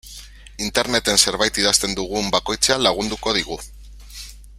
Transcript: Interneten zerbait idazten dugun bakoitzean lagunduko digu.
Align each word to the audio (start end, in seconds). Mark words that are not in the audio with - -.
Interneten 0.67 1.19
zerbait 1.25 1.59
idazten 1.63 1.93
dugun 1.99 2.31
bakoitzean 2.37 2.83
lagunduko 2.87 3.35
digu. 3.41 3.59